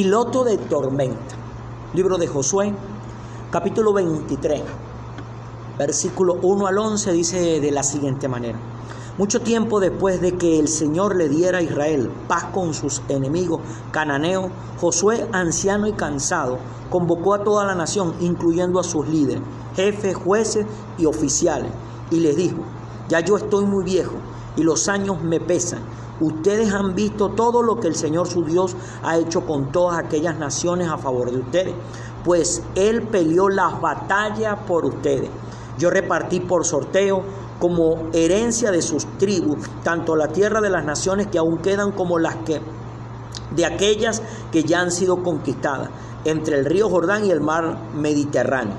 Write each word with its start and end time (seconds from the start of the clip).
Piloto 0.00 0.44
de 0.44 0.58
tormenta. 0.58 1.34
Libro 1.92 2.18
de 2.18 2.28
Josué, 2.28 2.72
capítulo 3.50 3.92
23, 3.92 4.62
versículo 5.76 6.34
1 6.40 6.68
al 6.68 6.78
11 6.78 7.12
dice 7.12 7.60
de 7.60 7.72
la 7.72 7.82
siguiente 7.82 8.28
manera. 8.28 8.60
Mucho 9.18 9.40
tiempo 9.40 9.80
después 9.80 10.20
de 10.20 10.38
que 10.38 10.60
el 10.60 10.68
Señor 10.68 11.16
le 11.16 11.28
diera 11.28 11.58
a 11.58 11.62
Israel 11.62 12.12
paz 12.28 12.44
con 12.54 12.74
sus 12.74 13.02
enemigos 13.08 13.60
cananeos, 13.90 14.52
Josué, 14.80 15.26
anciano 15.32 15.88
y 15.88 15.92
cansado, 15.94 16.58
convocó 16.90 17.34
a 17.34 17.42
toda 17.42 17.64
la 17.66 17.74
nación, 17.74 18.14
incluyendo 18.20 18.78
a 18.78 18.84
sus 18.84 19.08
líderes, 19.08 19.42
jefes, 19.74 20.14
jueces 20.14 20.64
y 20.96 21.06
oficiales, 21.06 21.72
y 22.12 22.20
les 22.20 22.36
dijo, 22.36 22.58
ya 23.08 23.18
yo 23.18 23.36
estoy 23.36 23.64
muy 23.64 23.82
viejo 23.82 24.14
y 24.56 24.62
los 24.62 24.88
años 24.88 25.20
me 25.20 25.40
pesan. 25.40 25.80
Ustedes 26.20 26.72
han 26.72 26.94
visto 26.94 27.30
todo 27.30 27.62
lo 27.62 27.78
que 27.78 27.88
el 27.88 27.94
Señor 27.94 28.26
su 28.26 28.44
Dios 28.44 28.76
ha 29.02 29.16
hecho 29.18 29.46
con 29.46 29.70
todas 29.70 29.98
aquellas 29.98 30.38
naciones 30.38 30.88
a 30.88 30.98
favor 30.98 31.30
de 31.30 31.38
ustedes, 31.38 31.74
pues 32.24 32.62
Él 32.74 33.02
peleó 33.02 33.48
las 33.48 33.80
batallas 33.80 34.58
por 34.66 34.84
ustedes. 34.84 35.30
Yo 35.78 35.90
repartí 35.90 36.40
por 36.40 36.64
sorteo 36.64 37.22
como 37.60 38.08
herencia 38.12 38.70
de 38.70 38.82
sus 38.82 39.06
tribus, 39.18 39.58
tanto 39.84 40.16
la 40.16 40.28
tierra 40.28 40.60
de 40.60 40.70
las 40.70 40.84
naciones 40.84 41.28
que 41.28 41.38
aún 41.38 41.58
quedan 41.58 41.92
como 41.92 42.18
las 42.18 42.36
que 42.36 42.60
de 43.54 43.64
aquellas 43.64 44.22
que 44.52 44.64
ya 44.64 44.80
han 44.80 44.90
sido 44.90 45.22
conquistadas, 45.22 45.88
entre 46.24 46.58
el 46.58 46.64
río 46.64 46.88
Jordán 46.88 47.24
y 47.24 47.30
el 47.30 47.40
mar 47.40 47.78
Mediterráneo. 47.94 48.74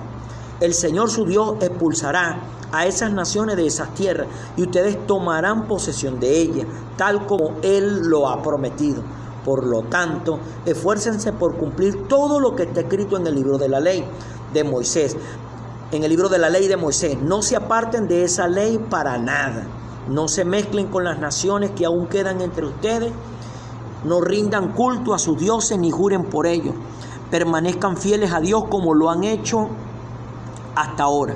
El 0.59 0.73
Señor 0.73 1.09
su 1.09 1.26
Dios 1.26 1.55
expulsará 1.62 2.40
a 2.71 2.85
esas 2.85 3.11
naciones 3.11 3.55
de 3.55 3.65
esas 3.65 3.93
tierras 3.93 4.27
y 4.55 4.63
ustedes 4.63 5.05
tomarán 5.07 5.67
posesión 5.67 6.19
de 6.19 6.39
ellas, 6.39 6.67
tal 6.98 7.26
como 7.26 7.55
Él 7.61 8.07
lo 8.07 8.29
ha 8.29 8.41
prometido. 8.41 9.01
Por 9.43 9.65
lo 9.65 9.84
tanto, 9.84 10.39
esfuércense 10.65 11.31
por 11.34 11.55
cumplir 11.55 12.07
todo 12.07 12.39
lo 12.39 12.55
que 12.55 12.63
está 12.63 12.81
escrito 12.81 13.17
en 13.17 13.26
el 13.26 13.35
libro 13.35 13.57
de 13.57 13.70
la 13.70 13.79
ley 13.79 14.05
de 14.53 14.63
Moisés. 14.63 15.15
En 15.91 16.03
el 16.03 16.09
libro 16.09 16.29
de 16.29 16.37
la 16.37 16.49
ley 16.49 16.67
de 16.67 16.77
Moisés, 16.77 17.17
no 17.20 17.41
se 17.41 17.55
aparten 17.55 18.07
de 18.07 18.23
esa 18.23 18.48
ley 18.48 18.77
para 18.77 19.17
nada. 19.17 19.65
No 20.07 20.27
se 20.27 20.45
mezclen 20.45 20.87
con 20.87 21.04
las 21.04 21.20
naciones 21.20 21.71
que 21.71 21.85
aún 21.85 22.07
quedan 22.07 22.41
entre 22.41 22.65
ustedes. 22.65 23.11
No 24.04 24.21
rindan 24.21 24.73
culto 24.73 25.13
a 25.13 25.20
sus 25.20 25.37
dioses 25.37 25.79
ni 25.79 25.89
juren 25.89 26.26
por 26.26 26.45
ellos. 26.45 26.76
Permanezcan 27.31 27.98
fieles 27.98 28.31
a 28.31 28.39
Dios 28.39 28.65
como 28.70 28.93
lo 28.93 29.09
han 29.09 29.23
hecho 29.23 29.70
hasta 30.76 31.04
ahora. 31.04 31.35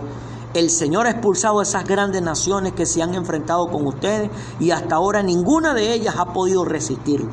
El 0.54 0.70
Señor 0.70 1.08
ha 1.08 1.12
expulsado 1.12 1.59
a 1.59 1.64
esas 1.64 1.84
grandes 1.88 2.22
naciones 2.22 2.73
que 2.73 2.86
se 2.86 3.02
han 3.02 3.16
enfrentado 3.16 3.70
con 3.70 3.88
ustedes 3.88 4.30
y 4.59 4.70
hasta 4.70 4.96
ahora 4.96 5.23
ninguna 5.23 5.73
de 5.73 5.94
ellas 5.94 6.16
ha 6.20 6.32
podido 6.32 6.64
resistir. 6.64 7.28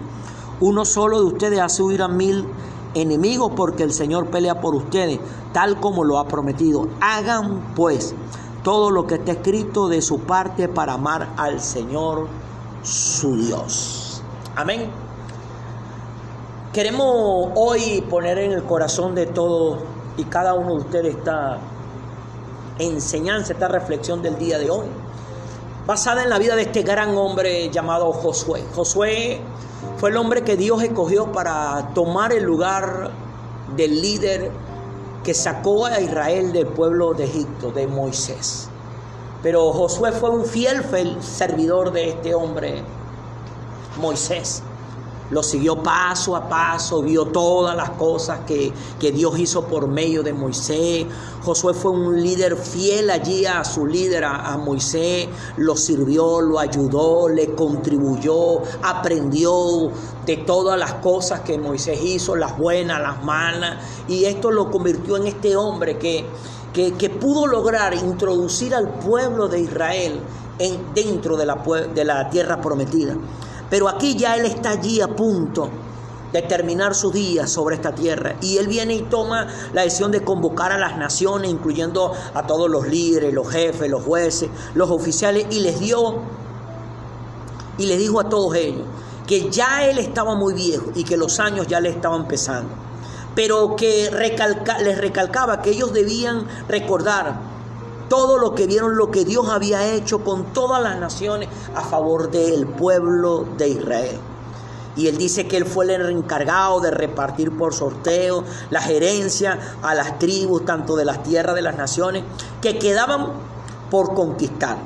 Uno 0.60 0.86
solo 0.86 1.20
de 1.20 1.26
ustedes 1.26 1.60
hace 1.60 1.82
huir 1.82 2.00
a 2.00 2.08
mil 2.08 2.46
enemigos 2.94 3.52
porque 3.54 3.82
el 3.82 3.92
Señor 3.92 4.30
pelea 4.30 4.62
por 4.62 4.74
ustedes, 4.74 5.20
tal 5.52 5.80
como 5.80 6.02
lo 6.02 6.18
ha 6.18 6.28
prometido. 6.28 6.88
Hagan 7.02 7.74
pues 7.76 8.14
todo 8.62 8.90
lo 8.90 9.06
que 9.06 9.16
está 9.16 9.32
escrito 9.32 9.88
de 9.88 10.00
su 10.00 10.20
parte 10.20 10.68
para 10.68 10.94
amar 10.94 11.28
al 11.36 11.60
Señor 11.60 12.26
su 12.82 13.36
Dios. 13.36 14.22
Amén. 14.56 14.90
Queremos 16.72 17.50
hoy 17.54 18.02
poner 18.08 18.38
en 18.38 18.52
el 18.52 18.64
corazón 18.64 19.14
de 19.14 19.26
todos 19.26 19.78
y 20.16 20.24
cada 20.24 20.54
uno 20.54 20.76
de 20.76 20.78
ustedes 20.78 21.16
esta 21.16 21.58
enseñanza, 22.80 23.52
esta 23.52 23.68
reflexión 23.68 24.22
del 24.22 24.38
día 24.38 24.58
de 24.58 24.70
hoy, 24.70 24.86
basada 25.86 26.22
en 26.22 26.30
la 26.30 26.38
vida 26.38 26.56
de 26.56 26.62
este 26.62 26.82
gran 26.82 27.16
hombre 27.16 27.70
llamado 27.70 28.12
Josué. 28.12 28.64
Josué 28.74 29.40
fue 29.98 30.10
el 30.10 30.16
hombre 30.16 30.42
que 30.42 30.56
Dios 30.56 30.82
escogió 30.82 31.32
para 31.32 31.90
tomar 31.94 32.32
el 32.32 32.44
lugar 32.44 33.10
del 33.76 34.00
líder 34.00 34.50
que 35.24 35.34
sacó 35.34 35.86
a 35.86 36.00
Israel 36.00 36.52
del 36.52 36.66
pueblo 36.66 37.12
de 37.12 37.24
Egipto, 37.24 37.70
de 37.70 37.86
Moisés. 37.86 38.68
Pero 39.42 39.72
Josué 39.72 40.12
fue 40.12 40.30
un 40.30 40.44
fiel 40.44 40.84
servidor 41.22 41.92
de 41.92 42.10
este 42.10 42.34
hombre, 42.34 42.82
Moisés 44.00 44.62
lo 45.30 45.42
siguió 45.42 45.82
paso 45.82 46.34
a 46.36 46.48
paso, 46.48 47.02
vio 47.02 47.26
todas 47.26 47.76
las 47.76 47.90
cosas 47.90 48.40
que, 48.46 48.72
Dios 49.10 49.38
hizo 49.38 49.64
por 49.64 49.88
medio 49.88 50.22
de 50.22 50.32
Moisés. 50.32 51.06
Josué 51.42 51.74
fue 51.74 51.90
un 51.90 52.22
líder 52.22 52.56
fiel 52.56 53.10
allí 53.10 53.44
a 53.44 53.64
su 53.64 53.86
líder, 53.86 54.24
a, 54.24 54.56
Moisés, 54.56 55.28
lo 55.56 55.76
sirvió, 55.76 56.40
lo 56.40 56.58
ayudó, 56.58 57.28
le 57.28 57.54
contribuyó, 57.54 58.62
aprendió 58.82 59.90
de 60.26 60.36
todas 60.38 60.78
las 60.78 60.94
cosas 60.94 61.40
que 61.40 61.58
Moisés 61.58 62.00
hizo, 62.02 62.36
las 62.36 62.56
buenas, 62.58 63.00
las 63.00 63.24
malas, 63.24 63.78
y 64.06 64.24
esto 64.24 64.50
lo 64.50 64.70
convirtió 64.70 65.16
en 65.16 65.26
este 65.26 65.56
hombre 65.56 65.98
que, 65.98 66.24
que, 66.72 67.10
pudo 67.10 67.46
lograr 67.46 67.94
introducir 67.94 68.74
al 68.74 68.88
pueblo 68.88 69.48
de 69.48 69.60
Israel 69.60 70.20
en, 70.58 70.94
dentro 70.94 71.36
de 71.36 71.46
la, 71.46 71.56
de 71.94 72.04
la 72.04 72.30
tierra 72.30 72.60
prometida. 72.60 73.16
Pero 73.70 73.88
aquí 73.88 74.16
ya 74.16 74.36
Él 74.36 74.44
está 74.44 74.70
allí 74.70 75.00
a 75.00 75.08
punto 75.08 75.70
de 76.32 76.42
terminar 76.42 76.94
sus 76.94 77.12
días 77.12 77.50
sobre 77.50 77.76
esta 77.76 77.94
tierra. 77.94 78.34
Y 78.40 78.58
Él 78.58 78.68
viene 78.68 78.94
y 78.94 79.02
toma 79.02 79.46
la 79.72 79.82
decisión 79.82 80.10
de 80.10 80.22
convocar 80.22 80.72
a 80.72 80.78
las 80.78 80.98
naciones, 80.98 81.50
incluyendo 81.50 82.12
a 82.34 82.46
todos 82.46 82.68
los 82.68 82.86
líderes, 82.88 83.32
los 83.32 83.48
jefes, 83.48 83.88
los 83.88 84.04
jueces, 84.04 84.50
los 84.74 84.90
oficiales, 84.90 85.46
y 85.50 85.60
les 85.60 85.80
dio, 85.80 86.20
y 87.78 87.86
les 87.86 87.98
dijo 87.98 88.20
a 88.20 88.28
todos 88.28 88.54
ellos 88.56 88.84
que 89.26 89.48
ya 89.48 89.88
Él 89.88 89.98
estaba 89.98 90.34
muy 90.34 90.54
viejo 90.54 90.90
y 90.96 91.04
que 91.04 91.16
los 91.16 91.38
años 91.38 91.68
ya 91.68 91.80
le 91.80 91.88
estaban 91.88 92.26
pesando. 92.26 92.70
Pero 93.36 93.76
que 93.76 94.10
les 94.82 94.98
recalcaba 94.98 95.62
que 95.62 95.70
ellos 95.70 95.92
debían 95.92 96.48
recordar 96.68 97.49
todo 98.10 98.38
lo 98.38 98.56
que 98.56 98.66
vieron, 98.66 98.96
lo 98.96 99.10
que 99.12 99.24
Dios 99.24 99.48
había 99.48 99.86
hecho 99.94 100.24
con 100.24 100.52
todas 100.52 100.82
las 100.82 100.98
naciones 100.98 101.48
a 101.76 101.82
favor 101.82 102.30
del 102.30 102.66
pueblo 102.66 103.46
de 103.56 103.68
Israel. 103.68 104.18
Y 104.96 105.06
él 105.06 105.16
dice 105.16 105.46
que 105.46 105.56
él 105.56 105.64
fue 105.64 105.84
el 105.94 106.10
encargado 106.10 106.80
de 106.80 106.90
repartir 106.90 107.56
por 107.56 107.72
sorteo 107.72 108.42
la 108.70 108.82
gerencia 108.82 109.76
a 109.80 109.94
las 109.94 110.18
tribus, 110.18 110.64
tanto 110.64 110.96
de 110.96 111.04
las 111.04 111.22
tierras 111.22 111.54
de 111.54 111.62
las 111.62 111.76
naciones, 111.76 112.24
que 112.60 112.80
quedaban 112.80 113.28
por 113.92 114.12
conquistar 114.14 114.76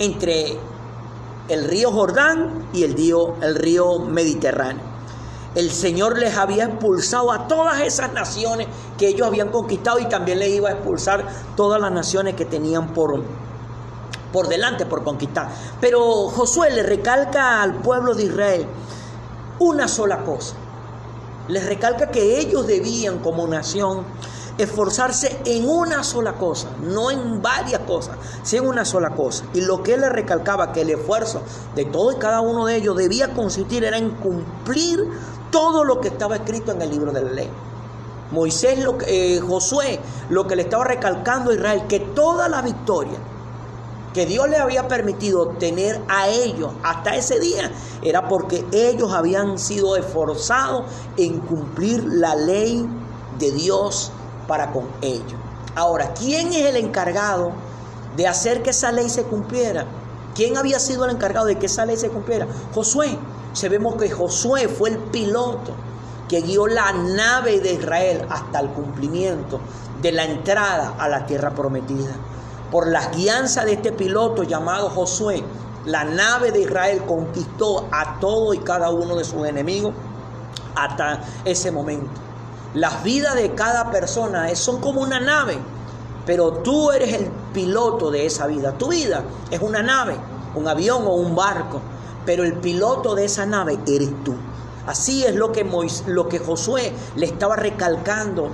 entre 0.00 0.58
el 1.46 1.64
río 1.68 1.92
Jordán 1.92 2.66
y 2.72 2.82
el 2.82 2.94
río, 2.94 3.36
el 3.40 3.54
río 3.54 4.00
Mediterráneo 4.00 4.93
el 5.54 5.70
Señor 5.70 6.18
les 6.18 6.36
había 6.36 6.64
expulsado 6.64 7.30
a 7.32 7.46
todas 7.46 7.80
esas 7.80 8.12
naciones 8.12 8.66
que 8.98 9.08
ellos 9.08 9.26
habían 9.26 9.50
conquistado 9.50 9.98
y 10.00 10.08
también 10.08 10.38
les 10.38 10.50
iba 10.50 10.68
a 10.68 10.72
expulsar 10.72 11.24
todas 11.56 11.80
las 11.80 11.92
naciones 11.92 12.34
que 12.34 12.44
tenían 12.44 12.92
por, 12.92 13.22
por 14.32 14.48
delante, 14.48 14.86
por 14.86 15.04
conquistar. 15.04 15.48
Pero 15.80 16.28
Josué 16.28 16.70
le 16.70 16.82
recalca 16.82 17.62
al 17.62 17.74
pueblo 17.76 18.14
de 18.14 18.24
Israel 18.24 18.66
una 19.58 19.86
sola 19.86 20.24
cosa. 20.24 20.56
Les 21.48 21.64
recalca 21.64 22.10
que 22.10 22.40
ellos 22.40 22.66
debían 22.66 23.18
como 23.18 23.46
nación 23.46 24.04
esforzarse 24.56 25.40
en 25.44 25.68
una 25.68 26.04
sola 26.04 26.34
cosa, 26.34 26.68
no 26.82 27.10
en 27.10 27.42
varias 27.42 27.80
cosas, 27.80 28.16
sino 28.42 28.64
en 28.64 28.68
una 28.70 28.84
sola 28.84 29.10
cosa. 29.10 29.44
Y 29.52 29.60
lo 29.60 29.82
que 29.82 29.94
él 29.94 30.00
le 30.00 30.08
recalcaba, 30.08 30.72
que 30.72 30.82
el 30.82 30.90
esfuerzo 30.90 31.42
de 31.74 31.84
todo 31.84 32.12
y 32.12 32.16
cada 32.16 32.40
uno 32.40 32.66
de 32.66 32.76
ellos 32.76 32.96
debía 32.96 33.34
consistir 33.34 33.84
era 33.84 33.98
en 33.98 34.10
cumplir 34.10 35.08
todo 35.54 35.84
lo 35.84 36.00
que 36.00 36.08
estaba 36.08 36.34
escrito 36.34 36.72
en 36.72 36.82
el 36.82 36.90
libro 36.90 37.12
de 37.12 37.22
la 37.22 37.30
ley. 37.30 37.48
Moisés, 38.32 38.80
lo 38.80 38.98
eh, 39.06 39.38
Josué, 39.38 40.00
lo 40.28 40.48
que 40.48 40.56
le 40.56 40.62
estaba 40.62 40.82
recalcando 40.82 41.52
a 41.52 41.54
Israel, 41.54 41.84
que 41.88 42.00
toda 42.00 42.48
la 42.48 42.60
victoria 42.60 43.18
que 44.12 44.26
Dios 44.26 44.48
le 44.48 44.56
había 44.56 44.88
permitido 44.88 45.50
tener 45.50 46.00
a 46.08 46.26
ellos 46.26 46.72
hasta 46.82 47.14
ese 47.14 47.38
día 47.38 47.70
era 48.02 48.26
porque 48.26 48.64
ellos 48.72 49.12
habían 49.12 49.56
sido 49.56 49.96
esforzados 49.96 50.86
en 51.16 51.38
cumplir 51.38 52.02
la 52.02 52.34
ley 52.34 52.84
de 53.38 53.52
Dios 53.52 54.10
para 54.48 54.72
con 54.72 54.88
ellos. 55.02 55.34
Ahora, 55.76 56.14
¿quién 56.14 56.52
es 56.52 56.66
el 56.66 56.76
encargado 56.76 57.52
de 58.16 58.26
hacer 58.26 58.64
que 58.64 58.70
esa 58.70 58.90
ley 58.90 59.08
se 59.08 59.22
cumpliera? 59.22 59.86
¿Quién 60.34 60.56
había 60.56 60.80
sido 60.80 61.04
el 61.04 61.12
encargado 61.12 61.46
de 61.46 61.60
que 61.60 61.66
esa 61.66 61.86
ley 61.86 61.96
se 61.96 62.08
cumpliera? 62.08 62.48
Josué 62.74 63.16
vemos 63.68 63.96
que 63.96 64.10
Josué 64.10 64.68
fue 64.68 64.90
el 64.90 64.98
piloto 64.98 65.72
que 66.28 66.40
guió 66.40 66.66
la 66.66 66.92
nave 66.92 67.60
de 67.60 67.74
Israel 67.74 68.26
hasta 68.28 68.60
el 68.60 68.68
cumplimiento 68.70 69.60
de 70.02 70.12
la 70.12 70.24
entrada 70.24 70.94
a 70.98 71.08
la 71.08 71.26
tierra 71.26 71.50
prometida. 71.54 72.12
Por 72.70 72.88
la 72.88 73.08
guianza 73.10 73.64
de 73.64 73.74
este 73.74 73.92
piloto 73.92 74.42
llamado 74.42 74.90
Josué, 74.90 75.44
la 75.86 76.04
nave 76.04 76.50
de 76.50 76.62
Israel 76.62 77.02
conquistó 77.06 77.86
a 77.92 78.18
todo 78.18 78.54
y 78.54 78.58
cada 78.58 78.90
uno 78.90 79.16
de 79.16 79.24
sus 79.24 79.46
enemigos 79.46 79.92
hasta 80.74 81.20
ese 81.44 81.70
momento. 81.70 82.20
Las 82.74 83.04
vidas 83.04 83.36
de 83.36 83.54
cada 83.54 83.90
persona 83.90 84.52
son 84.56 84.80
como 84.80 85.00
una 85.02 85.20
nave, 85.20 85.58
pero 86.26 86.54
tú 86.54 86.90
eres 86.90 87.12
el 87.12 87.30
piloto 87.52 88.10
de 88.10 88.26
esa 88.26 88.46
vida. 88.46 88.72
Tu 88.72 88.88
vida 88.88 89.22
es 89.50 89.60
una 89.60 89.82
nave, 89.82 90.16
un 90.56 90.66
avión 90.66 91.06
o 91.06 91.12
un 91.14 91.36
barco 91.36 91.80
pero 92.26 92.44
el 92.44 92.54
piloto 92.54 93.14
de 93.14 93.24
esa 93.24 93.46
nave 93.46 93.78
eres 93.86 94.10
tú. 94.24 94.34
Así 94.86 95.24
es 95.24 95.34
lo 95.34 95.52
que, 95.52 95.66
lo 96.06 96.28
que 96.28 96.38
Josué 96.38 96.92
le 97.16 97.26
estaba 97.26 97.56
recalcando 97.56 98.50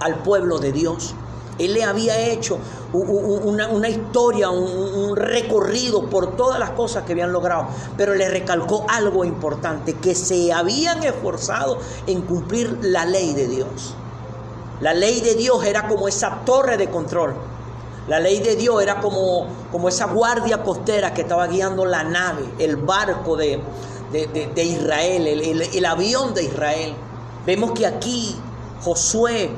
al 0.00 0.16
pueblo 0.16 0.58
de 0.58 0.72
Dios. 0.72 1.14
Él 1.58 1.74
le 1.74 1.84
había 1.84 2.18
hecho 2.18 2.58
una, 2.92 3.88
historia, 3.88 4.48
un, 4.50 5.14
recorrido 5.14 6.08
por 6.08 6.36
todas 6.36 6.58
las 6.58 6.70
cosas 6.70 7.04
que 7.04 7.12
habían 7.12 7.32
logrado, 7.32 7.66
pero 7.96 8.14
le 8.14 8.28
recalcó 8.28 8.86
algo 8.88 9.24
importante, 9.24 9.94
que 9.94 10.14
se 10.14 10.52
habían 10.52 11.02
esforzado 11.02 11.78
en 12.06 12.22
cumplir 12.22 12.78
la 12.82 13.04
ley 13.04 13.34
de 13.34 13.46
Dios. 13.46 13.94
La 14.80 14.94
ley 14.94 15.20
de 15.20 15.34
Dios 15.34 15.62
era 15.64 15.86
como 15.86 16.08
esa 16.08 16.40
torre 16.46 16.78
de 16.78 16.88
control. 16.88 17.34
La 18.08 18.18
ley 18.18 18.40
de 18.40 18.56
Dios 18.56 18.82
era 18.82 19.00
como, 19.00 19.46
como 19.70 19.88
esa 19.88 20.06
guardia 20.06 20.62
costera 20.62 21.14
que 21.14 21.22
estaba 21.22 21.46
guiando 21.46 21.84
la 21.84 22.02
nave, 22.02 22.44
el 22.58 22.76
barco 22.76 23.36
de, 23.36 23.62
de, 24.10 24.64
Israel, 24.64 25.26
el 25.26 25.84
avión 25.84 26.34
de 26.34 26.44
Israel. 26.44 26.94
Vemos 27.46 27.72
que 27.72 27.86
aquí 27.86 28.36
Josué 28.82 29.50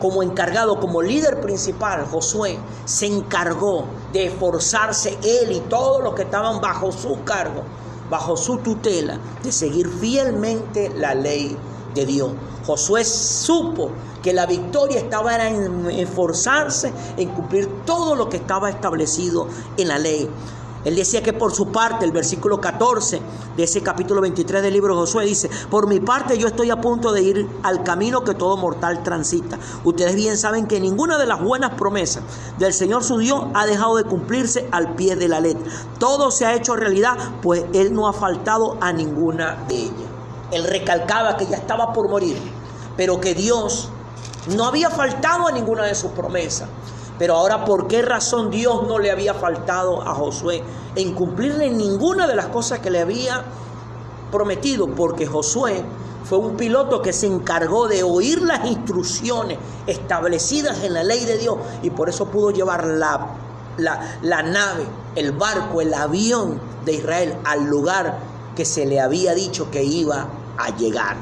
como 0.00 0.22
encargado, 0.24 0.80
como 0.80 1.00
líder 1.00 1.40
principal, 1.40 2.04
Josué 2.06 2.58
se 2.84 3.06
encargó 3.06 3.84
de 4.12 4.26
esforzarse 4.26 5.16
él 5.22 5.52
y 5.52 5.60
todos 5.60 6.02
los 6.02 6.14
que 6.14 6.22
estaban 6.22 6.60
bajo 6.60 6.90
su 6.90 7.22
cargo, 7.22 7.62
bajo 8.10 8.36
su 8.36 8.58
tutela, 8.58 9.18
de 9.44 9.52
seguir 9.52 9.88
fielmente 9.88 10.90
la 10.96 11.14
ley 11.14 11.56
de 11.94 12.06
Dios. 12.06 12.30
Josué 12.66 13.04
supo 13.04 13.90
que 14.22 14.32
la 14.32 14.46
victoria 14.46 14.98
estaba 14.98 15.48
en 15.48 15.90
esforzarse 15.90 16.92
en 17.16 17.30
cumplir 17.30 17.68
todo 17.84 18.14
lo 18.14 18.28
que 18.28 18.36
estaba 18.36 18.70
establecido 18.70 19.48
en 19.76 19.88
la 19.88 19.98
ley. 19.98 20.30
Él 20.84 20.96
decía 20.96 21.22
que 21.22 21.32
por 21.32 21.52
su 21.52 21.70
parte, 21.70 22.04
el 22.04 22.12
versículo 22.12 22.60
14 22.60 23.20
de 23.56 23.62
ese 23.62 23.82
capítulo 23.82 24.20
23 24.20 24.62
del 24.62 24.72
libro 24.72 24.94
de 24.94 25.00
Josué 25.00 25.24
dice, 25.24 25.48
por 25.70 25.86
mi 25.86 26.00
parte 26.00 26.38
yo 26.38 26.48
estoy 26.48 26.70
a 26.70 26.80
punto 26.80 27.12
de 27.12 27.22
ir 27.22 27.48
al 27.62 27.84
camino 27.84 28.24
que 28.24 28.34
todo 28.34 28.56
mortal 28.56 29.02
transita. 29.02 29.58
Ustedes 29.84 30.16
bien 30.16 30.36
saben 30.36 30.66
que 30.66 30.80
ninguna 30.80 31.18
de 31.18 31.26
las 31.26 31.40
buenas 31.40 31.74
promesas 31.74 32.24
del 32.58 32.72
Señor 32.72 33.04
su 33.04 33.18
Dios 33.18 33.44
ha 33.54 33.66
dejado 33.66 33.96
de 33.96 34.04
cumplirse 34.04 34.66
al 34.72 34.94
pie 34.94 35.14
de 35.14 35.28
la 35.28 35.40
letra. 35.40 35.70
Todo 35.98 36.30
se 36.30 36.46
ha 36.46 36.54
hecho 36.54 36.74
realidad, 36.74 37.16
pues 37.42 37.64
Él 37.72 37.94
no 37.94 38.08
ha 38.08 38.12
faltado 38.12 38.76
a 38.80 38.92
ninguna 38.92 39.64
de 39.68 39.76
ellas. 39.76 40.01
Él 40.52 40.64
recalcaba 40.64 41.36
que 41.36 41.46
ya 41.46 41.56
estaba 41.56 41.92
por 41.92 42.08
morir, 42.08 42.36
pero 42.96 43.20
que 43.20 43.34
Dios 43.34 43.88
no 44.54 44.66
había 44.66 44.90
faltado 44.90 45.48
a 45.48 45.52
ninguna 45.52 45.84
de 45.84 45.94
sus 45.94 46.12
promesas. 46.12 46.68
Pero 47.18 47.36
ahora, 47.36 47.64
¿por 47.64 47.86
qué 47.86 48.02
razón 48.02 48.50
Dios 48.50 48.86
no 48.86 48.98
le 48.98 49.10
había 49.10 49.34
faltado 49.34 50.02
a 50.02 50.14
Josué 50.14 50.62
en 50.96 51.14
cumplirle 51.14 51.70
ninguna 51.70 52.26
de 52.26 52.34
las 52.34 52.46
cosas 52.46 52.80
que 52.80 52.90
le 52.90 53.00
había 53.00 53.44
prometido? 54.30 54.88
Porque 54.88 55.26
Josué 55.26 55.84
fue 56.24 56.38
un 56.38 56.56
piloto 56.56 57.02
que 57.02 57.12
se 57.12 57.26
encargó 57.26 57.88
de 57.88 58.02
oír 58.02 58.42
las 58.42 58.64
instrucciones 58.66 59.58
establecidas 59.86 60.82
en 60.82 60.94
la 60.94 61.04
ley 61.04 61.24
de 61.24 61.38
Dios 61.38 61.58
y 61.82 61.90
por 61.90 62.08
eso 62.08 62.26
pudo 62.26 62.50
llevar 62.50 62.86
la, 62.86 63.26
la, 63.76 64.18
la 64.22 64.42
nave, 64.42 64.86
el 65.14 65.32
barco, 65.32 65.80
el 65.80 65.94
avión 65.94 66.60
de 66.84 66.94
Israel 66.94 67.36
al 67.44 67.64
lugar 67.64 68.18
que 68.56 68.64
se 68.64 68.86
le 68.86 69.00
había 69.00 69.34
dicho 69.34 69.70
que 69.70 69.84
iba 69.84 70.26
a 70.58 70.74
llegar. 70.76 71.16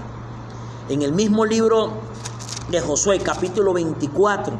En 0.88 1.02
el 1.02 1.12
mismo 1.12 1.44
libro 1.44 1.92
de 2.70 2.80
Josué, 2.80 3.20
capítulo 3.20 3.72
24, 3.72 4.54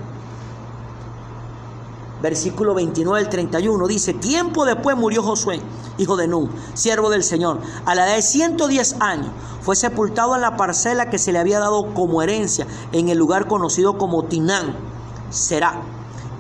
versículo 2.22 2.75
29 2.75 3.19
al 3.19 3.28
31, 3.28 3.87
dice, 3.87 4.14
tiempo 4.14 4.64
después 4.64 4.96
murió 4.96 5.22
Josué, 5.22 5.61
hijo 5.99 6.17
de 6.17 6.28
Nun, 6.28 6.50
siervo 6.75 7.11
del 7.11 7.25
Señor, 7.25 7.58
a 7.84 7.94
la 7.94 8.06
edad 8.06 8.17
de 8.17 8.22
110 8.22 8.96
años, 9.00 9.31
fue 9.62 9.76
sepultado 9.76 10.34
en 10.34 10.43
la 10.43 10.56
parcela 10.56 11.11
que 11.11 11.19
se 11.19 11.32
le 11.32 11.38
había 11.38 11.58
dado 11.58 11.93
como 11.94 12.23
herencia 12.23 12.66
en 12.93 13.08
el 13.08 13.19
lugar 13.19 13.46
conocido 13.46 13.99
como 13.99 14.25
Tinán, 14.25 14.76
Será 15.31 15.81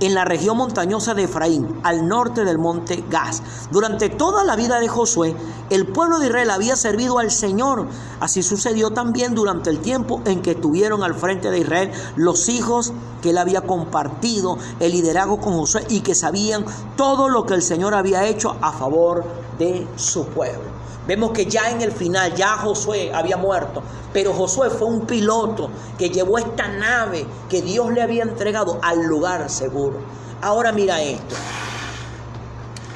en 0.00 0.14
la 0.14 0.24
región 0.24 0.56
montañosa 0.56 1.14
de 1.14 1.24
Efraín, 1.24 1.80
al 1.82 2.08
norte 2.08 2.44
del 2.44 2.58
monte 2.58 3.04
Gaz. 3.08 3.42
Durante 3.70 4.08
toda 4.08 4.44
la 4.44 4.56
vida 4.56 4.80
de 4.80 4.88
Josué, 4.88 5.36
el 5.70 5.86
pueblo 5.86 6.18
de 6.18 6.26
Israel 6.26 6.50
había 6.50 6.76
servido 6.76 7.18
al 7.18 7.30
Señor. 7.30 7.86
Así 8.18 8.42
sucedió 8.42 8.90
también 8.90 9.34
durante 9.34 9.70
el 9.70 9.80
tiempo 9.80 10.20
en 10.24 10.42
que 10.42 10.52
estuvieron 10.52 11.02
al 11.02 11.14
frente 11.14 11.50
de 11.50 11.60
Israel 11.60 11.92
los 12.16 12.48
hijos 12.48 12.92
que 13.22 13.30
él 13.30 13.38
había 13.38 13.62
compartido 13.62 14.58
el 14.80 14.92
liderazgo 14.92 15.40
con 15.40 15.52
Josué 15.54 15.84
y 15.88 16.00
que 16.00 16.14
sabían 16.14 16.64
todo 16.96 17.28
lo 17.28 17.46
que 17.46 17.54
el 17.54 17.62
Señor 17.62 17.94
había 17.94 18.26
hecho 18.26 18.56
a 18.60 18.72
favor 18.72 19.24
de 19.58 19.86
su 19.96 20.24
pueblo. 20.26 20.79
Vemos 21.10 21.32
que 21.32 21.46
ya 21.46 21.72
en 21.72 21.80
el 21.80 21.90
final, 21.90 22.36
ya 22.36 22.56
Josué 22.58 23.10
había 23.12 23.36
muerto, 23.36 23.82
pero 24.12 24.32
Josué 24.32 24.70
fue 24.70 24.86
un 24.86 25.06
piloto 25.06 25.68
que 25.98 26.08
llevó 26.08 26.38
esta 26.38 26.68
nave 26.68 27.26
que 27.48 27.62
Dios 27.62 27.90
le 27.90 28.00
había 28.00 28.22
entregado 28.22 28.78
al 28.80 29.02
lugar 29.02 29.50
seguro. 29.50 29.96
Ahora 30.40 30.70
mira 30.70 31.02
esto. 31.02 31.34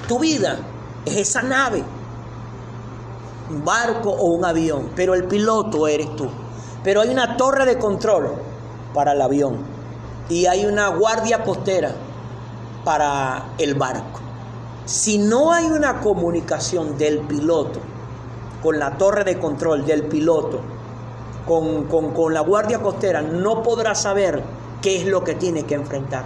Tu 0.06 0.16
vida 0.20 0.58
es 1.05 1.16
esa 1.16 1.43
nave, 1.43 1.82
un 3.50 3.64
barco 3.64 4.11
o 4.11 4.26
un 4.26 4.44
avión, 4.44 4.90
pero 4.94 5.14
el 5.14 5.25
piloto 5.25 5.88
eres 5.88 6.14
tú. 6.14 6.28
Pero 6.84 7.00
hay 7.00 7.08
una 7.08 7.37
torre 7.37 7.66
de 7.66 7.78
control 7.78 8.37
para 8.94 9.11
el 9.11 9.22
avión 9.22 9.58
y 10.28 10.46
hay 10.46 10.66
una 10.66 10.87
guardia 10.90 11.43
costera 11.43 11.90
para 12.84 13.55
el 13.58 13.75
barco. 13.75 14.20
Si 14.84 15.19
no 15.19 15.52
hay 15.52 15.64
una 15.64 15.99
comunicación 15.99 16.96
del 16.96 17.19
piloto 17.19 17.81
con 18.64 18.78
la 18.78 18.96
torre 18.96 19.25
de 19.25 19.38
control 19.38 19.84
del 19.84 20.05
piloto, 20.05 20.58
con, 21.46 22.32
la 22.32 22.40
guardia 22.40 22.78
costera, 22.78 23.20
no 23.20 23.62
podrá 23.62 23.94
saber 23.94 24.43
qué 24.81 24.96
es 24.96 25.06
lo 25.06 25.22
que 25.22 25.34
tiene 25.34 25.64
que 25.64 25.75
enfrentar. 25.75 26.25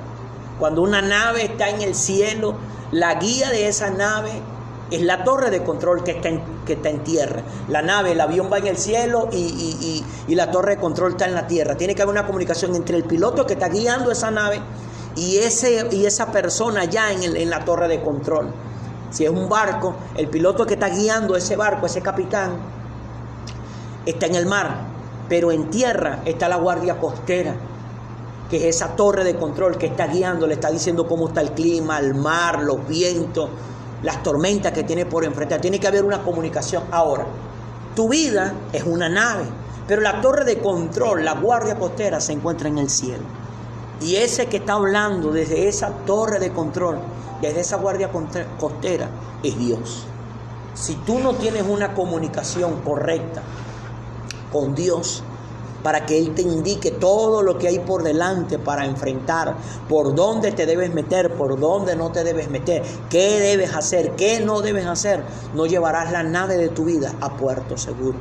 Cuando 0.60 0.82
una 0.82 1.02
nave 1.02 1.46
está 1.46 1.68
en 1.68 1.82
el 1.82 1.96
cielo, 1.96 2.54
la 2.92 3.14
guía 3.14 3.50
de 3.50 3.66
esa 3.66 3.90
nave 3.90 4.30
es 4.92 5.02
la 5.02 5.24
torre 5.24 5.50
de 5.50 5.64
control 5.64 6.04
que 6.04 6.12
está 6.12 6.28
en, 6.28 6.40
que 6.64 6.74
está 6.74 6.90
en 6.90 7.02
tierra. 7.02 7.42
La 7.66 7.82
nave, 7.82 8.12
el 8.12 8.20
avión 8.20 8.48
va 8.52 8.58
en 8.58 8.68
el 8.68 8.78
cielo 8.78 9.28
y, 9.32 10.04
la 10.28 10.52
torre 10.52 10.76
de 10.76 10.80
control 10.80 11.12
está 11.12 11.24
en 11.24 11.34
la 11.34 11.48
tierra. 11.48 11.74
Tiene 11.74 11.96
que 11.96 12.02
haber 12.02 12.12
una 12.12 12.24
comunicación 12.24 12.76
entre 12.76 12.96
el 12.96 13.02
piloto 13.02 13.46
que 13.46 13.54
está 13.54 13.68
guiando 13.68 14.12
esa 14.12 14.30
nave 14.30 14.60
y, 15.16 15.38
ese, 15.38 15.88
y 15.90 16.06
esa 16.06 16.30
persona 16.30 16.84
ya 16.84 17.10
en, 17.10 17.36
en 17.36 17.50
la 17.50 17.64
torre 17.64 17.88
de 17.88 18.00
control. 18.00 18.54
Si 19.10 19.24
es 19.24 19.30
un 19.30 19.48
barco, 19.48 19.94
el 20.16 20.28
piloto 20.28 20.66
que 20.66 20.74
está 20.74 20.88
guiando 20.88 21.34
ese 21.36 21.56
barco, 21.56 21.86
ese 21.86 22.02
capitán, 22.02 22.56
está 24.04 24.26
en 24.26 24.34
el 24.34 24.46
mar, 24.46 24.82
pero 25.28 25.50
en 25.50 25.70
tierra 25.70 26.20
está 26.24 26.48
la 26.48 26.56
guardia 26.56 26.98
costera, 26.98 27.54
que 28.50 28.56
es 28.56 28.76
esa 28.76 28.96
torre 28.96 29.24
de 29.24 29.36
control 29.36 29.76
que 29.76 29.86
está 29.86 30.06
guiando, 30.06 30.46
le 30.46 30.54
está 30.54 30.70
diciendo 30.70 31.06
cómo 31.06 31.28
está 31.28 31.40
el 31.40 31.52
clima, 31.52 31.98
el 31.98 32.14
mar, 32.14 32.62
los 32.62 32.86
vientos, 32.86 33.50
las 34.02 34.22
tormentas 34.22 34.72
que 34.72 34.84
tiene 34.84 35.06
por 35.06 35.24
enfrentar. 35.24 35.60
Tiene 35.60 35.78
que 35.78 35.86
haber 35.86 36.04
una 36.04 36.22
comunicación. 36.22 36.84
Ahora, 36.90 37.26
tu 37.94 38.08
vida 38.08 38.54
es 38.72 38.84
una 38.84 39.08
nave, 39.08 39.44
pero 39.86 40.00
la 40.00 40.20
torre 40.20 40.44
de 40.44 40.58
control, 40.58 41.24
la 41.24 41.34
guardia 41.34 41.76
costera, 41.76 42.20
se 42.20 42.32
encuentra 42.32 42.68
en 42.68 42.78
el 42.78 42.88
cielo. 42.88 43.24
Y 44.00 44.16
ese 44.16 44.46
que 44.46 44.58
está 44.58 44.74
hablando 44.74 45.32
desde 45.32 45.68
esa 45.68 45.90
torre 46.06 46.38
de 46.38 46.52
control 46.52 46.98
desde 47.40 47.60
esa 47.60 47.76
guardia 47.76 48.10
costera 48.58 49.08
es 49.42 49.58
Dios. 49.58 50.04
Si 50.74 50.94
tú 50.94 51.18
no 51.18 51.34
tienes 51.34 51.64
una 51.68 51.94
comunicación 51.94 52.80
correcta 52.82 53.42
con 54.52 54.74
Dios, 54.74 55.22
para 55.82 56.06
que 56.06 56.18
Él 56.18 56.34
te 56.34 56.42
indique 56.42 56.90
todo 56.90 57.42
lo 57.42 57.58
que 57.58 57.68
hay 57.68 57.78
por 57.78 58.02
delante 58.02 58.58
para 58.58 58.84
enfrentar, 58.84 59.56
por 59.88 60.14
dónde 60.14 60.52
te 60.52 60.66
debes 60.66 60.92
meter, 60.92 61.34
por 61.34 61.58
dónde 61.58 61.96
no 61.96 62.10
te 62.10 62.24
debes 62.24 62.50
meter, 62.50 62.82
qué 63.08 63.38
debes 63.38 63.74
hacer, 63.74 64.12
qué 64.16 64.40
no 64.40 64.60
debes 64.60 64.86
hacer, 64.86 65.22
no 65.54 65.66
llevarás 65.66 66.12
la 66.12 66.22
nave 66.22 66.56
de 66.56 66.68
tu 66.68 66.84
vida 66.84 67.14
a 67.20 67.36
puerto 67.36 67.76
seguro. 67.76 68.18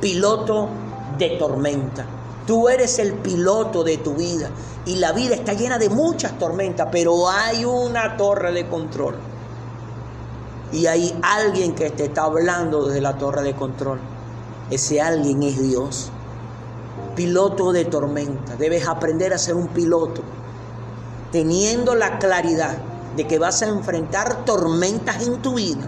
Piloto 0.00 0.68
de 1.18 1.30
tormenta. 1.30 2.19
Tú 2.50 2.68
eres 2.68 2.98
el 2.98 3.12
piloto 3.12 3.84
de 3.84 3.98
tu 3.98 4.14
vida 4.14 4.50
y 4.84 4.96
la 4.96 5.12
vida 5.12 5.36
está 5.36 5.52
llena 5.52 5.78
de 5.78 5.88
muchas 5.88 6.36
tormentas, 6.36 6.88
pero 6.90 7.30
hay 7.30 7.64
una 7.64 8.16
torre 8.16 8.50
de 8.50 8.66
control. 8.66 9.14
Y 10.72 10.86
hay 10.86 11.16
alguien 11.22 11.76
que 11.76 11.90
te 11.90 12.06
está 12.06 12.24
hablando 12.24 12.88
desde 12.88 13.00
la 13.00 13.16
torre 13.16 13.44
de 13.44 13.54
control. 13.54 14.00
Ese 14.68 15.00
alguien 15.00 15.44
es 15.44 15.62
Dios. 15.62 16.10
Piloto 17.14 17.70
de 17.70 17.84
tormenta. 17.84 18.56
Debes 18.56 18.88
aprender 18.88 19.32
a 19.32 19.38
ser 19.38 19.54
un 19.54 19.68
piloto. 19.68 20.22
Teniendo 21.30 21.94
la 21.94 22.18
claridad 22.18 22.78
de 23.14 23.28
que 23.28 23.38
vas 23.38 23.62
a 23.62 23.68
enfrentar 23.68 24.44
tormentas 24.44 25.24
en 25.24 25.40
tu 25.40 25.54
vida. 25.54 25.86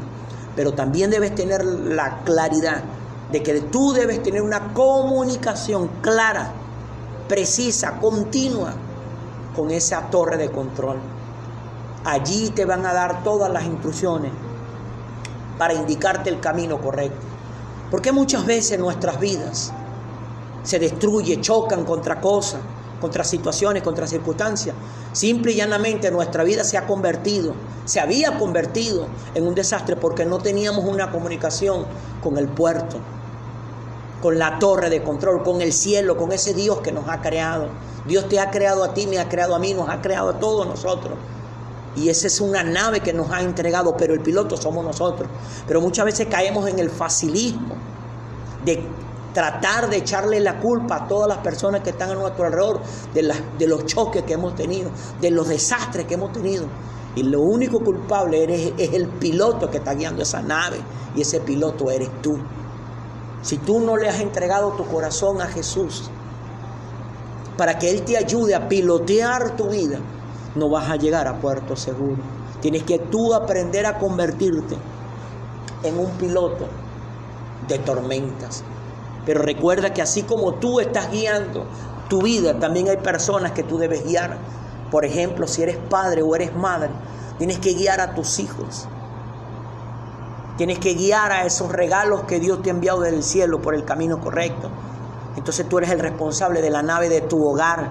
Pero 0.54 0.74
también 0.74 1.10
debes 1.10 1.34
tener 1.34 1.64
la 1.64 2.22
claridad 2.22 2.84
de 3.32 3.42
que 3.42 3.60
tú 3.62 3.92
debes 3.92 4.22
tener 4.22 4.42
una 4.42 4.74
comunicación 4.74 5.88
clara, 6.02 6.52
precisa, 7.28 7.98
continua 7.98 8.74
con 9.56 9.70
esa 9.70 10.10
torre 10.10 10.36
de 10.36 10.50
control. 10.50 10.98
Allí 12.04 12.50
te 12.50 12.64
van 12.64 12.84
a 12.84 12.92
dar 12.92 13.22
todas 13.22 13.50
las 13.50 13.64
instrucciones 13.64 14.32
para 15.58 15.74
indicarte 15.74 16.28
el 16.28 16.40
camino 16.40 16.80
correcto. 16.80 17.20
¿Por 17.90 18.02
qué 18.02 18.12
muchas 18.12 18.44
veces 18.44 18.78
nuestras 18.78 19.20
vidas 19.20 19.72
se 20.62 20.78
destruyen, 20.78 21.40
chocan 21.40 21.84
contra 21.84 22.20
cosas, 22.20 22.60
contra 23.00 23.22
situaciones, 23.24 23.82
contra 23.82 24.06
circunstancias? 24.06 24.74
Simple 25.12 25.52
y 25.52 25.56
llanamente 25.56 26.10
nuestra 26.10 26.42
vida 26.42 26.64
se 26.64 26.78
ha 26.78 26.86
convertido, 26.86 27.54
se 27.84 28.00
había 28.00 28.38
convertido 28.38 29.06
en 29.34 29.46
un 29.46 29.54
desastre 29.54 29.96
porque 29.96 30.24
no 30.24 30.38
teníamos 30.38 30.84
una 30.84 31.12
comunicación 31.12 31.84
con 32.22 32.38
el 32.38 32.48
puerto, 32.48 32.98
con 34.22 34.38
la 34.38 34.58
torre 34.60 34.88
de 34.88 35.02
control, 35.02 35.42
con 35.42 35.60
el 35.60 35.72
cielo, 35.72 36.16
con 36.16 36.32
ese 36.32 36.54
Dios 36.54 36.78
que 36.78 36.92
nos 36.92 37.08
ha 37.08 37.20
creado. 37.20 37.68
Dios 38.06 38.28
te 38.28 38.38
ha 38.38 38.50
creado 38.50 38.84
a 38.84 38.94
ti, 38.94 39.06
me 39.06 39.18
ha 39.18 39.28
creado 39.28 39.54
a 39.54 39.58
mí, 39.58 39.74
nos 39.74 39.88
ha 39.88 40.00
creado 40.00 40.30
a 40.30 40.38
todos 40.38 40.66
nosotros. 40.66 41.18
Y 41.96 42.08
esa 42.08 42.28
es 42.28 42.40
una 42.40 42.62
nave 42.62 43.00
que 43.00 43.12
nos 43.12 43.30
ha 43.30 43.42
entregado, 43.42 43.96
pero 43.96 44.14
el 44.14 44.20
piloto 44.20 44.56
somos 44.56 44.84
nosotros. 44.84 45.28
Pero 45.66 45.80
muchas 45.80 46.06
veces 46.06 46.28
caemos 46.30 46.68
en 46.68 46.78
el 46.78 46.88
facilismo 46.88 47.74
de 48.64 48.82
tratar 49.34 49.90
de 49.90 49.98
echarle 49.98 50.40
la 50.40 50.60
culpa 50.60 50.96
a 50.96 51.08
todas 51.08 51.28
las 51.28 51.38
personas 51.38 51.82
que 51.82 51.90
están 51.90 52.10
a 52.10 52.14
nuestro 52.14 52.46
alrededor 52.46 52.80
de, 53.14 53.66
los 53.66 53.86
choques 53.86 54.22
que 54.22 54.34
hemos 54.34 54.54
tenido, 54.54 54.90
de 55.20 55.30
los 55.30 55.48
desastres 55.48 56.06
que 56.06 56.14
hemos 56.14 56.32
tenido. 56.32 56.66
Y 57.14 57.24
lo 57.24 57.40
único 57.40 57.80
culpable 57.80 58.42
eres, 58.42 58.72
es 58.78 58.92
el 58.94 59.06
piloto 59.06 59.70
que 59.70 59.78
está 59.78 59.94
guiando 59.94 60.22
esa 60.22 60.40
nave. 60.42 60.78
Y 61.14 61.22
ese 61.22 61.40
piloto 61.40 61.90
eres 61.90 62.08
tú. 62.22 62.38
Si 63.42 63.58
tú 63.58 63.80
no 63.80 63.96
le 63.96 64.08
has 64.08 64.20
entregado 64.20 64.72
tu 64.72 64.86
corazón 64.86 65.42
a 65.42 65.46
Jesús 65.46 66.10
para 67.56 67.78
que 67.78 67.90
Él 67.90 68.02
te 68.02 68.16
ayude 68.16 68.54
a 68.54 68.68
pilotear 68.68 69.56
tu 69.56 69.68
vida, 69.68 69.98
no 70.54 70.68
vas 70.68 70.88
a 70.88 70.96
llegar 70.96 71.26
a 71.28 71.40
puerto 71.40 71.76
seguro. 71.76 72.22
Tienes 72.60 72.84
que 72.84 72.98
tú 72.98 73.34
aprender 73.34 73.86
a 73.86 73.98
convertirte 73.98 74.76
en 75.82 75.98
un 75.98 76.10
piloto 76.12 76.66
de 77.66 77.78
tormentas. 77.78 78.62
Pero 79.26 79.42
recuerda 79.42 79.92
que 79.92 80.02
así 80.02 80.22
como 80.22 80.54
tú 80.54 80.80
estás 80.80 81.10
guiando 81.10 81.66
tu 82.08 82.22
vida, 82.22 82.58
también 82.58 82.88
hay 82.88 82.98
personas 82.98 83.52
que 83.52 83.62
tú 83.62 83.78
debes 83.78 84.04
guiar. 84.04 84.38
Por 84.90 85.04
ejemplo, 85.04 85.46
si 85.46 85.62
eres 85.62 85.76
padre 85.76 86.22
o 86.22 86.34
eres 86.36 86.54
madre, 86.54 86.90
tienes 87.38 87.58
que 87.58 87.74
guiar 87.74 88.00
a 88.00 88.14
tus 88.14 88.38
hijos. 88.38 88.86
Tienes 90.56 90.78
que 90.78 90.94
guiar 90.94 91.32
a 91.32 91.44
esos 91.44 91.72
regalos 91.72 92.24
que 92.24 92.38
Dios 92.38 92.62
te 92.62 92.70
ha 92.70 92.74
enviado 92.74 93.00
del 93.00 93.22
cielo 93.22 93.62
por 93.62 93.74
el 93.74 93.84
camino 93.84 94.20
correcto. 94.20 94.68
Entonces 95.36 95.68
tú 95.68 95.78
eres 95.78 95.90
el 95.90 95.98
responsable 95.98 96.60
de 96.60 96.70
la 96.70 96.82
nave 96.82 97.08
de 97.08 97.22
tu 97.22 97.46
hogar. 97.46 97.90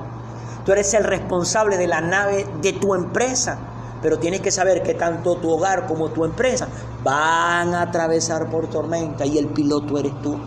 Tú 0.65 0.71
eres 0.71 0.93
el 0.93 1.03
responsable 1.03 1.77
de 1.77 1.87
la 1.87 2.01
nave 2.01 2.47
de 2.61 2.73
tu 2.73 2.93
empresa. 2.93 3.57
Pero 4.01 4.19
tienes 4.19 4.41
que 4.41 4.51
saber 4.51 4.83
que 4.83 4.93
tanto 4.93 5.35
tu 5.37 5.49
hogar 5.49 5.87
como 5.87 6.09
tu 6.09 6.23
empresa 6.23 6.67
van 7.03 7.73
a 7.73 7.83
atravesar 7.83 8.49
por 8.49 8.67
tormenta 8.67 9.25
y 9.25 9.37
el 9.37 9.47
piloto 9.47 9.97
eres 9.97 10.13
tú. 10.21 10.37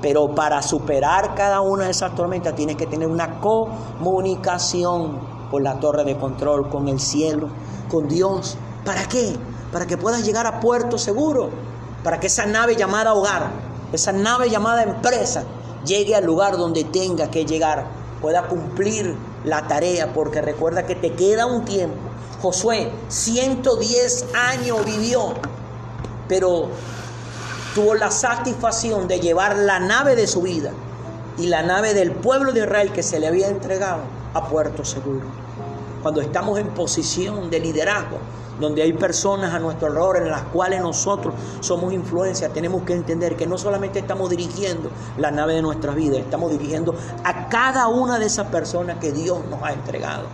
Pero 0.00 0.34
para 0.34 0.62
superar 0.62 1.34
cada 1.34 1.60
una 1.60 1.84
de 1.84 1.90
esas 1.90 2.14
tormentas 2.14 2.54
tienes 2.54 2.76
que 2.76 2.86
tener 2.86 3.08
una 3.08 3.40
comunicación 3.40 5.18
con 5.50 5.64
la 5.64 5.78
torre 5.78 6.04
de 6.04 6.16
control, 6.16 6.68
con 6.68 6.88
el 6.88 7.00
cielo, 7.00 7.48
con 7.90 8.08
Dios. 8.08 8.56
¿Para 8.84 9.04
qué? 9.06 9.36
Para 9.72 9.86
que 9.86 9.96
puedas 9.96 10.24
llegar 10.24 10.46
a 10.46 10.60
puerto 10.60 10.98
seguro. 10.98 11.50
Para 12.02 12.18
que 12.18 12.28
esa 12.28 12.46
nave 12.46 12.76
llamada 12.76 13.14
hogar, 13.14 13.50
esa 13.92 14.12
nave 14.12 14.48
llamada 14.48 14.82
empresa, 14.82 15.44
llegue 15.84 16.14
al 16.14 16.24
lugar 16.24 16.56
donde 16.56 16.84
tenga 16.84 17.30
que 17.30 17.44
llegar, 17.44 17.86
pueda 18.20 18.48
cumplir 18.48 19.14
la 19.44 19.66
tarea, 19.66 20.12
porque 20.12 20.40
recuerda 20.40 20.86
que 20.86 20.94
te 20.94 21.12
queda 21.14 21.46
un 21.46 21.64
tiempo. 21.64 21.96
Josué 22.42 22.90
110 23.08 24.26
años 24.34 24.84
vivió, 24.84 25.34
pero 26.28 26.68
tuvo 27.74 27.94
la 27.94 28.10
satisfacción 28.10 29.08
de 29.08 29.20
llevar 29.20 29.56
la 29.56 29.78
nave 29.78 30.16
de 30.16 30.26
su 30.26 30.42
vida 30.42 30.72
y 31.38 31.46
la 31.46 31.62
nave 31.62 31.94
del 31.94 32.12
pueblo 32.12 32.52
de 32.52 32.60
Israel 32.60 32.92
que 32.92 33.02
se 33.02 33.20
le 33.20 33.26
había 33.26 33.48
entregado 33.48 34.02
a 34.34 34.48
puerto 34.48 34.84
seguro. 34.84 35.26
Cuando 36.02 36.20
estamos 36.20 36.58
en 36.58 36.68
posición 36.68 37.50
de 37.50 37.60
liderazgo, 37.60 38.18
donde 38.60 38.82
hay 38.82 38.92
personas 38.92 39.52
a 39.54 39.58
nuestro 39.58 39.88
alrededor 39.88 40.16
en 40.18 40.30
las 40.30 40.42
cuales 40.44 40.80
nosotros 40.80 41.34
somos 41.60 41.92
influencia, 41.92 42.50
tenemos 42.50 42.82
que 42.82 42.92
entender 42.92 43.36
que 43.36 43.46
no 43.46 43.58
solamente 43.58 43.98
estamos 43.98 44.30
dirigiendo 44.30 44.90
la 45.18 45.30
nave 45.30 45.54
de 45.54 45.62
nuestras 45.62 45.96
vidas, 45.96 46.18
estamos 46.18 46.50
dirigiendo 46.50 46.94
a 47.24 47.48
cada 47.48 47.88
una 47.88 48.18
de 48.18 48.26
esas 48.26 48.46
personas 48.48 48.98
que 48.98 49.12
Dios 49.12 49.38
nos 49.50 49.62
ha 49.62 49.72
entregado. 49.72 50.24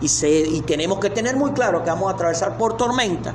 Y, 0.00 0.60
tenemos 0.62 0.98
que 1.00 1.10
tener 1.10 1.36
muy 1.36 1.50
claro 1.52 1.82
que 1.82 1.90
vamos 1.90 2.10
a 2.10 2.14
atravesar 2.14 2.56
por 2.56 2.76
tormenta, 2.76 3.34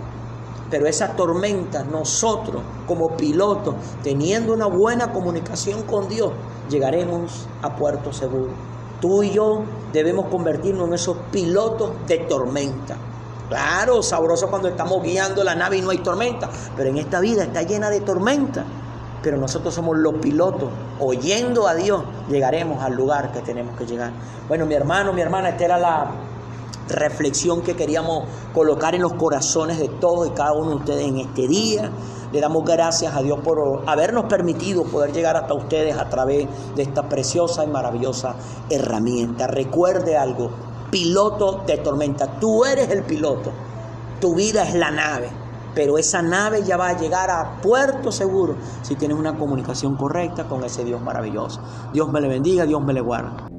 pero 0.70 0.88
esas 0.88 1.15
tormentas 1.15 1.86
nosotros 1.86 2.62
como 2.88 3.18
pilotos, 3.18 3.75
teniendo 4.01 4.53
una 4.53 4.65
buena 4.65 5.12
comunicación 5.12 5.84
con 5.84 6.08
Dios, 6.08 6.32
llegaremos 6.70 7.48
a 7.62 7.75
puerto 7.75 8.13
seguro. 8.13 8.51
Tú 9.03 9.22
y 9.22 9.31
yo 9.31 9.63
debemos 9.91 10.27
convertirnos 10.27 10.88
en 10.88 10.93
esos 10.93 11.17
pilotos 11.29 11.91
de 12.07 12.19
tormenta. 12.19 12.95
Claro, 13.50 14.01
sabroso 14.01 14.48
cuando 14.50 14.69
estamos 14.69 15.03
guiando 15.03 15.43
la 15.43 15.55
nave 15.55 15.75
y 15.75 15.81
no 15.81 15.89
hay 15.89 15.98
tormenta, 15.98 16.50
pero 16.77 16.89
en 16.89 16.98
esta 16.98 17.19
vida 17.19 17.43
está 17.43 17.63
llena 17.63 17.89
de 17.89 18.00
tormenta. 18.00 18.63
Pero 19.22 19.36
nosotros 19.36 19.74
somos 19.74 19.98
los 19.98 20.13
pilotos, 20.13 20.69
oyendo 21.01 21.67
a 21.67 21.75
Dios, 21.75 22.01
llegaremos 22.29 22.81
al 22.81 22.95
lugar 22.95 23.33
que 23.33 23.41
tenemos 23.41 23.77
que 23.77 23.86
llegar. 23.86 24.13
Bueno, 24.48 24.65
mi 24.65 24.74
hermano, 24.74 25.12
mi 25.12 25.19
hermana, 25.19 25.50
esta 25.50 25.65
era 25.65 25.77
la 25.77 26.10
reflexión 26.88 27.62
que 27.62 27.75
queríamos 27.75 28.24
colocar 28.53 28.95
en 28.95 29.01
los 29.01 29.15
corazones 29.15 29.79
de 29.79 29.89
todos 29.89 30.27
y 30.27 30.29
cada 30.29 30.53
uno 30.53 30.69
de 30.69 30.75
ustedes 30.77 31.05
en 31.05 31.17
este 31.17 31.50
día. 31.50 31.91
Le 32.33 32.41
damos 32.41 32.65
gracias 32.65 33.15
a 33.15 33.21
Dios 33.21 33.39
por 33.43 33.83
habernos 33.85 34.25
permitido 34.25 34.85
poder 34.85 35.13
llegar 35.13 35.37
hasta 35.37 35.53
ustedes 35.53 35.95
a 35.95 36.09
través 36.09 36.47
de 36.75 36.81
esta 36.81 37.07
preciosa 37.07 37.63
y 37.63 37.67
maravillosa 37.67 38.33
herramienta. 38.71 39.45
Recuerde 39.45 40.17
algo, 40.17 40.49
piloto 40.89 41.61
de 41.67 41.77
tormenta. 41.77 42.39
Tú 42.39 42.65
eres 42.65 42.89
el 42.89 43.03
piloto. 43.03 43.51
Tu 44.19 44.33
vida 44.33 44.67
es 44.67 44.73
la 44.73 44.89
nave. 44.89 45.29
Pero 45.75 45.99
esa 45.99 46.23
nave 46.23 46.63
ya 46.63 46.75
va 46.75 46.89
a 46.89 46.97
llegar 46.97 47.29
a 47.29 47.61
puerto 47.61 48.11
seguro 48.11 48.55
si 48.81 48.95
tienes 48.95 49.15
una 49.15 49.37
comunicación 49.37 49.95
correcta 49.95 50.45
con 50.45 50.63
ese 50.63 50.83
Dios 50.83 50.99
maravilloso. 51.01 51.61
Dios 51.93 52.11
me 52.11 52.19
le 52.19 52.29
bendiga, 52.29 52.65
Dios 52.65 52.83
me 52.83 52.93
le 52.93 53.01
guarda. 53.01 53.52